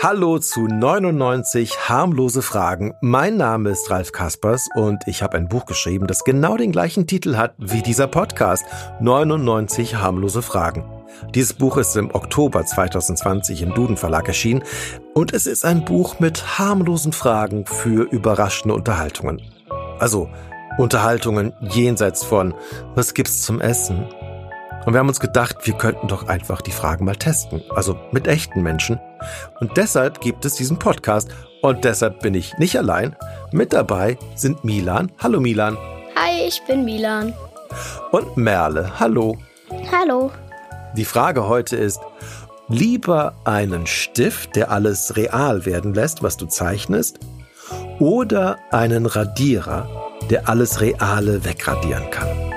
[0.00, 2.94] Hallo zu 99 harmlose Fragen.
[3.00, 7.08] Mein Name ist Ralf Kaspers und ich habe ein Buch geschrieben, das genau den gleichen
[7.08, 8.64] Titel hat wie dieser Podcast.
[9.00, 10.84] 99 harmlose Fragen.
[11.34, 14.62] Dieses Buch ist im Oktober 2020 im Duden Verlag erschienen
[15.14, 19.42] und es ist ein Buch mit harmlosen Fragen für überraschende Unterhaltungen.
[19.98, 20.30] Also
[20.78, 22.54] Unterhaltungen jenseits von
[22.94, 24.06] was gibt's zum Essen?
[24.88, 28.26] Und wir haben uns gedacht, wir könnten doch einfach die Fragen mal testen, also mit
[28.26, 28.98] echten Menschen.
[29.60, 31.28] Und deshalb gibt es diesen Podcast
[31.60, 33.14] und deshalb bin ich nicht allein.
[33.52, 35.12] Mit dabei sind Milan.
[35.18, 35.76] Hallo Milan.
[36.16, 37.34] Hi, ich bin Milan.
[38.12, 38.98] Und Merle.
[38.98, 39.36] Hallo.
[39.92, 40.30] Hallo.
[40.96, 42.00] Die Frage heute ist,
[42.68, 47.18] lieber einen Stift, der alles real werden lässt, was du zeichnest,
[47.98, 49.86] oder einen Radierer,
[50.30, 52.47] der alles Reale wegradieren kann?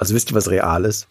[0.00, 1.08] Also wisst ihr, was real ist?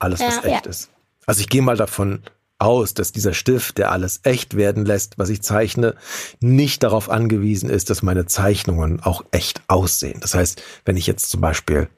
[0.00, 0.70] Alles, was ja, echt ja.
[0.70, 0.90] ist.
[1.26, 2.22] Also ich gehe mal davon
[2.58, 5.94] aus, dass dieser Stift, der alles echt werden lässt, was ich zeichne,
[6.40, 10.18] nicht darauf angewiesen ist, dass meine Zeichnungen auch echt aussehen.
[10.20, 11.88] Das heißt, wenn ich jetzt zum Beispiel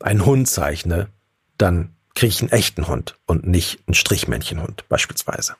[0.00, 1.08] einen Hund zeichne,
[1.56, 5.56] dann kriege ich einen echten Hund und nicht einen Strichmännchenhund beispielsweise.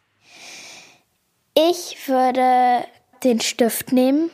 [1.54, 2.84] Ich würde
[3.24, 4.30] den Stift nehmen.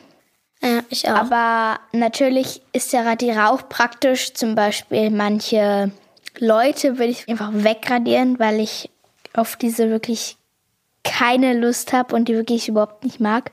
[0.63, 1.15] Ja, ich auch.
[1.15, 4.33] Aber natürlich ist der Radierer auch praktisch.
[4.33, 5.91] Zum Beispiel manche
[6.39, 8.89] Leute würde ich einfach wegradieren, weil ich
[9.33, 10.37] auf diese wirklich
[11.03, 13.51] keine Lust habe und die wirklich überhaupt nicht mag.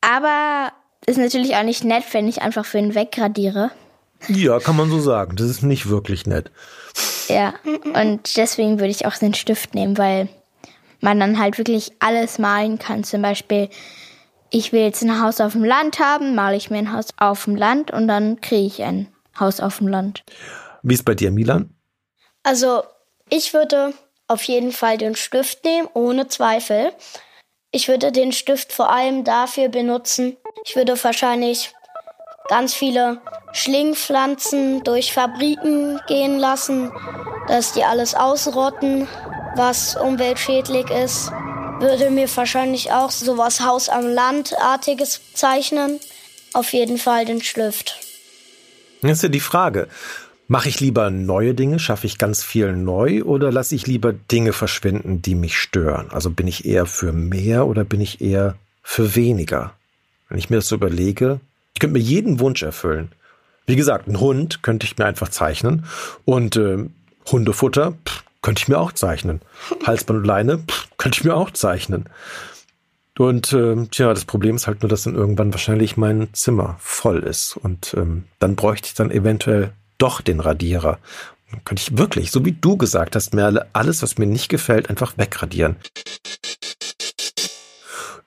[0.00, 0.72] Aber
[1.06, 3.70] ist natürlich auch nicht nett, wenn ich einfach für ihn wegradiere.
[4.28, 5.36] Ja, kann man so sagen.
[5.36, 6.50] Das ist nicht wirklich nett.
[7.28, 7.54] Ja,
[7.94, 10.28] und deswegen würde ich auch den Stift nehmen, weil
[11.00, 13.04] man dann halt wirklich alles malen kann.
[13.04, 13.68] Zum Beispiel,
[14.52, 17.44] ich will jetzt ein Haus auf dem Land haben, male ich mir ein Haus auf
[17.44, 19.08] dem Land und dann kriege ich ein
[19.40, 20.22] Haus auf dem Land.
[20.82, 21.74] Wie ist bei dir, Milan?
[22.42, 22.82] Also,
[23.30, 23.94] ich würde
[24.28, 26.92] auf jeden Fall den Stift nehmen, ohne Zweifel.
[27.70, 30.36] Ich würde den Stift vor allem dafür benutzen.
[30.64, 31.72] Ich würde wahrscheinlich
[32.48, 36.92] ganz viele Schlingpflanzen durch Fabriken gehen lassen,
[37.48, 39.08] dass die alles ausrotten,
[39.56, 41.32] was umweltschädlich ist.
[41.82, 45.98] Würde mir wahrscheinlich auch sowas Haus am Landartiges zeichnen.
[46.52, 47.98] Auf jeden Fall den Stift.
[49.00, 49.88] Das ist ja die Frage.
[50.46, 54.52] Mache ich lieber neue Dinge, schaffe ich ganz viel neu oder lasse ich lieber Dinge
[54.52, 56.08] verschwinden, die mich stören?
[56.12, 58.54] Also bin ich eher für mehr oder bin ich eher
[58.84, 59.72] für weniger?
[60.28, 61.40] Wenn ich mir das so überlege,
[61.74, 63.10] ich könnte mir jeden Wunsch erfüllen.
[63.66, 65.84] Wie gesagt, einen Hund könnte ich mir einfach zeichnen
[66.24, 66.84] und äh,
[67.30, 69.40] Hundefutter pff, könnte ich mir auch zeichnen.
[69.86, 72.08] Halsband und Leine pff, könnte ich mir auch zeichnen.
[73.18, 77.20] Und äh, tja, das Problem ist halt nur, dass dann irgendwann wahrscheinlich mein Zimmer voll
[77.20, 80.98] ist und ähm, dann bräuchte ich dann eventuell doch den Radierer.
[81.50, 84.88] Dann könnte ich wirklich, so wie du gesagt hast, Merle, alles, was mir nicht gefällt,
[84.88, 85.76] einfach wegradieren.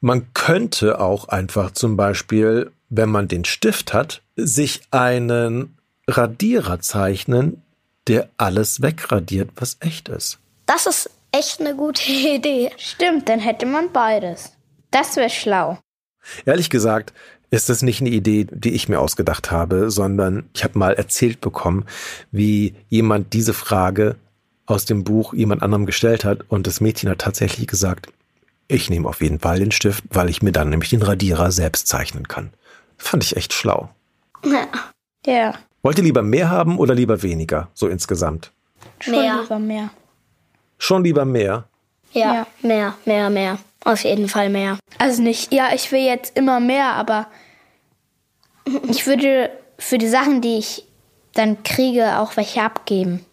[0.02, 7.64] Man könnte auch einfach zum Beispiel, wenn man den Stift hat, sich einen Radierer zeichnen,
[8.08, 10.40] der alles wegradiert, was echt ist.
[10.66, 12.72] Das ist echt eine gute Idee.
[12.78, 14.54] Stimmt, dann hätte man beides.
[14.92, 15.80] Das wäre schlau.
[16.46, 17.14] Ehrlich gesagt,
[17.52, 21.42] ist das nicht eine Idee, die ich mir ausgedacht habe, sondern ich habe mal erzählt
[21.42, 21.86] bekommen,
[22.32, 24.16] wie jemand diese Frage
[24.66, 28.08] aus dem Buch jemand anderem gestellt hat und das Mädchen hat tatsächlich gesagt,
[28.68, 31.88] ich nehme auf jeden Fall den Stift, weil ich mir dann nämlich den Radierer selbst
[31.88, 32.52] zeichnen kann.
[32.98, 33.90] Fand ich echt schlau.
[34.44, 34.68] Ja.
[35.26, 35.54] ja.
[35.86, 38.52] Wollt ihr lieber mehr haben oder lieber weniger, so insgesamt?
[39.00, 39.42] Schon mehr.
[39.44, 39.90] lieber mehr.
[40.80, 41.66] Schon lieber mehr?
[42.12, 43.60] Ja, ja, mehr, mehr, mehr.
[43.84, 44.80] Auf jeden Fall mehr.
[44.98, 47.28] Also nicht, ja, ich will jetzt immer mehr, aber
[48.90, 50.88] ich würde für die Sachen, die ich
[51.36, 53.24] dann kriege, auch welche abgeben.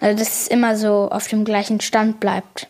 [0.00, 2.66] Also dass es immer so auf dem gleichen Stand bleibt.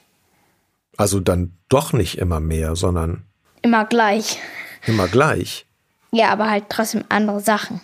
[0.98, 3.24] Also dann doch nicht immer mehr, sondern
[3.62, 4.38] immer gleich.
[4.86, 5.64] Immer gleich.
[6.12, 7.80] Ja, aber halt trotzdem andere Sachen.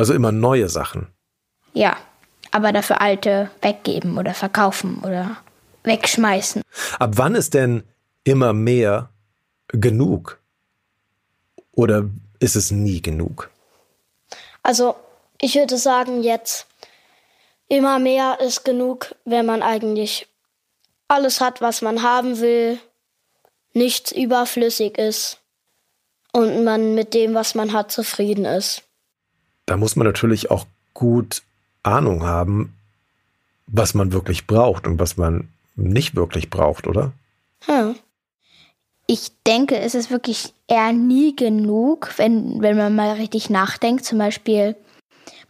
[0.00, 1.08] Also immer neue Sachen.
[1.74, 1.94] Ja,
[2.52, 5.36] aber dafür alte weggeben oder verkaufen oder
[5.84, 6.62] wegschmeißen.
[6.98, 7.82] Ab wann ist denn
[8.24, 9.10] immer mehr
[9.68, 10.40] genug?
[11.72, 12.08] Oder
[12.38, 13.50] ist es nie genug?
[14.62, 14.96] Also,
[15.38, 16.66] ich würde sagen, jetzt
[17.68, 20.28] immer mehr ist genug, wenn man eigentlich
[21.08, 22.78] alles hat, was man haben will,
[23.74, 25.40] nichts überflüssig ist
[26.32, 28.82] und man mit dem, was man hat, zufrieden ist.
[29.70, 31.42] Da muss man natürlich auch gut
[31.84, 32.74] Ahnung haben,
[33.68, 37.12] was man wirklich braucht und was man nicht wirklich braucht, oder?
[37.66, 37.94] Hm.
[39.06, 44.04] Ich denke, es ist wirklich eher nie genug, wenn, wenn man mal richtig nachdenkt.
[44.04, 44.74] Zum Beispiel,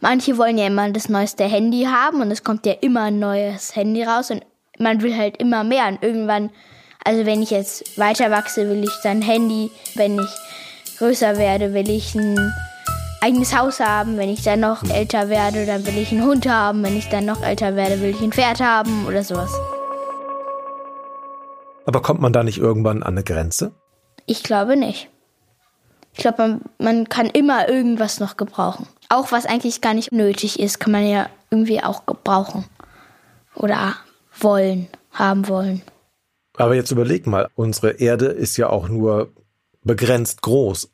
[0.01, 3.75] manche wollen ja immer das neueste Handy haben und es kommt ja immer ein neues
[3.75, 4.45] Handy raus und
[4.77, 5.87] man will halt immer mehr.
[5.87, 6.51] Und irgendwann,
[7.03, 9.71] also wenn ich jetzt weiter wachse, will ich dann Handy.
[9.95, 10.29] Wenn ich
[10.99, 12.53] größer werde, will ich ein
[13.21, 14.17] eigenes Haus haben.
[14.17, 16.83] Wenn ich dann noch älter werde, dann will ich einen Hund haben.
[16.83, 19.51] Wenn ich dann noch älter werde, will ich ein Pferd haben oder sowas.
[21.85, 23.71] Aber kommt man da nicht irgendwann an eine Grenze?
[24.25, 25.09] Ich glaube nicht.
[26.13, 28.87] Ich glaube, man, man kann immer irgendwas noch gebrauchen.
[29.09, 32.65] Auch was eigentlich gar nicht nötig ist, kann man ja irgendwie auch gebrauchen.
[33.55, 33.95] Oder
[34.39, 35.81] wollen, haben wollen.
[36.57, 39.31] Aber jetzt überleg mal, unsere Erde ist ja auch nur
[39.83, 40.89] begrenzt groß.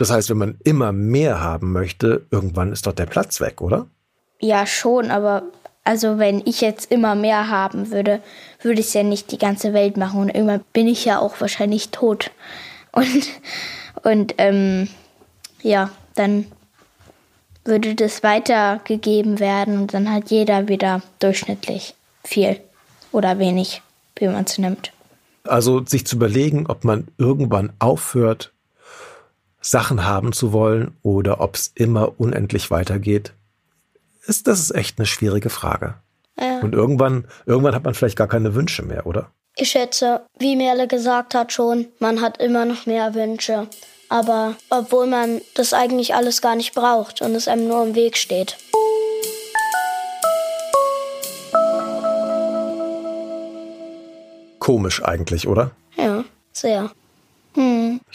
[0.00, 3.86] Das heißt, wenn man immer mehr haben möchte, irgendwann ist doch der Platz weg, oder?
[4.40, 5.42] Ja, schon, aber
[5.84, 8.22] also wenn ich jetzt immer mehr haben würde,
[8.62, 11.90] würde ich ja nicht die ganze Welt machen und irgendwann bin ich ja auch wahrscheinlich
[11.90, 12.30] tot.
[12.92, 13.28] Und,
[14.02, 14.88] und ähm,
[15.60, 16.46] ja, dann
[17.66, 21.94] würde das weitergegeben werden und dann hat jeder wieder durchschnittlich
[22.24, 22.58] viel
[23.12, 23.82] oder wenig,
[24.16, 24.92] wie man es nimmt.
[25.44, 28.54] Also sich zu überlegen, ob man irgendwann aufhört,
[29.60, 33.32] Sachen haben zu wollen oder ob es immer unendlich weitergeht,
[34.26, 35.94] ist, das ist echt eine schwierige Frage.
[36.38, 36.60] Ja.
[36.60, 39.30] Und irgendwann, irgendwann hat man vielleicht gar keine Wünsche mehr, oder?
[39.56, 43.68] Ich schätze, wie Merle gesagt hat schon, man hat immer noch mehr Wünsche.
[44.08, 48.16] Aber obwohl man das eigentlich alles gar nicht braucht und es einem nur im Weg
[48.16, 48.56] steht.
[54.58, 55.72] Komisch eigentlich, oder?
[55.96, 56.90] Ja, sehr.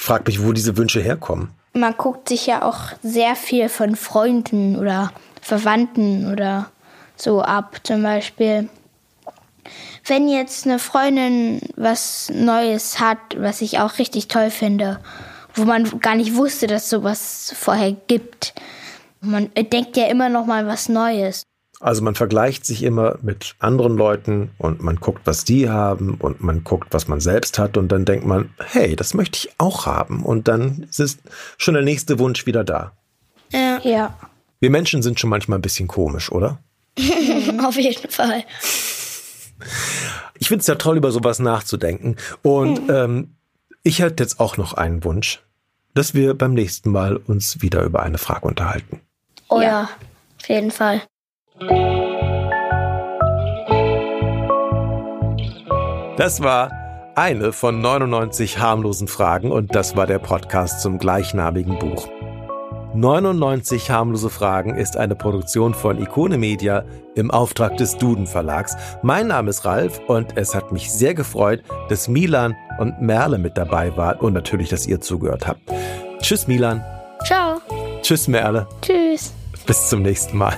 [0.06, 1.50] Frage mich, wo diese Wünsche herkommen.
[1.74, 5.12] Man guckt sich ja auch sehr viel von Freunden oder
[5.42, 6.70] Verwandten oder
[7.16, 7.78] so ab.
[7.82, 8.70] Zum Beispiel,
[10.06, 15.00] wenn jetzt eine Freundin was Neues hat, was ich auch richtig toll finde,
[15.56, 18.54] wo man gar nicht wusste, dass sowas vorher gibt.
[19.22, 21.48] Man denkt ja immer noch mal was Neues.
[21.80, 26.42] Also man vergleicht sich immer mit anderen Leuten und man guckt, was die haben und
[26.42, 29.86] man guckt, was man selbst hat und dann denkt man, hey, das möchte ich auch
[29.86, 31.20] haben und dann ist
[31.58, 32.94] schon der nächste Wunsch wieder da.
[33.52, 33.80] Ja.
[33.84, 34.18] ja.
[34.60, 36.60] Wir Menschen sind schon manchmal ein bisschen komisch, oder?
[37.64, 38.44] Auf jeden Fall.
[40.40, 42.16] Ich finde es ja toll, über sowas nachzudenken.
[42.42, 43.36] Und ähm,
[43.84, 45.42] ich hätte jetzt auch noch einen Wunsch,
[45.94, 49.02] dass wir beim nächsten Mal uns wieder über eine Frage unterhalten.
[49.50, 49.90] Oh ja, ja
[50.40, 51.02] auf jeden Fall.
[56.18, 56.72] Das war
[57.16, 62.10] eine von 99 harmlosen Fragen und das war der Podcast zum gleichnamigen Buch.
[62.94, 66.86] 99 harmlose Fragen ist eine Produktion von Ikone Media
[67.16, 68.76] im Auftrag des Duden Verlags.
[69.02, 73.58] Mein Name ist Ralf und es hat mich sehr gefreut, dass Milan und Merle mit
[73.58, 75.62] dabei waren und natürlich, dass ihr zugehört habt.
[76.22, 76.84] Tschüss Milan.
[77.26, 77.62] Ciao.
[78.02, 78.68] Tschüss Merle.
[78.82, 79.34] Tschüss.
[79.66, 80.56] Bis zum nächsten Mal.